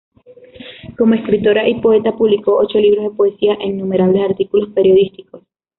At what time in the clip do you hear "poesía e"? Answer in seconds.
3.15-3.67